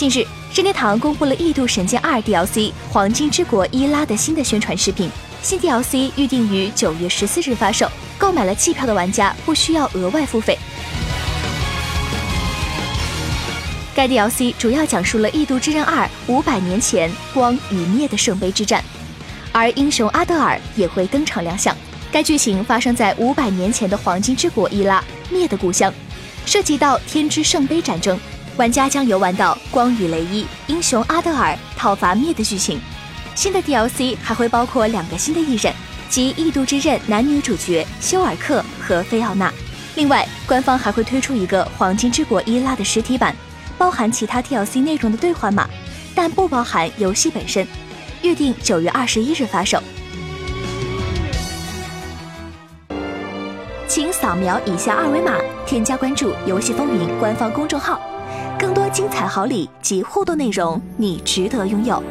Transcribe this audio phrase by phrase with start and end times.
[0.00, 2.54] 近日，任天堂公布了《异度神剑二》DLC
[2.90, 5.10] 《黄金之国伊拉》的新的宣传视频。
[5.42, 10.58] 新 DLC 预定于九月十四日发售，购买了季票的玩家不需要额外付费。
[13.94, 18.82] 该 DLC 主要讲述了《异度之刃二》五百年前光与灭的圣杯之战，
[19.52, 21.76] 而英雄阿德尔也会登场亮相。
[22.10, 25.92] 该剧情发生在五百年前的黄金之国伊拉灭的故乡，
[26.46, 28.18] 涉及到天之圣杯战争。
[28.56, 32.80] 玩家将游玩到光与雷伊、英雄阿德尔讨伐灭的剧情。
[33.34, 35.72] 新的 DLC 还会包括两个新的艺人，
[36.08, 39.52] 即《异度之刃》男女主角休尔克和菲奥娜。
[39.94, 43.34] 另外，官方还会推出一个《黄金之国伊拉》的实体版，
[43.78, 45.68] 包含其他 DLC 内容的兑换码，
[46.14, 47.66] 但不包含游戏本身。
[48.22, 49.82] 预定九月二十一日发售。
[53.88, 58.00] 请扫描以下二维码，添加关注“游戏风云”官方公众号。
[58.60, 62.02] 更多精彩好礼及互动内容，你值得拥有。